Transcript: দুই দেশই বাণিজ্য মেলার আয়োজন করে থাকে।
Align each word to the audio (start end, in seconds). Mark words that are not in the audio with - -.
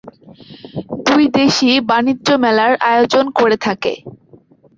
দুই 1.05 1.23
দেশই 1.37 1.75
বাণিজ্য 1.89 2.27
মেলার 2.43 2.73
আয়োজন 2.89 3.25
করে 3.39 3.57
থাকে। 3.65 3.93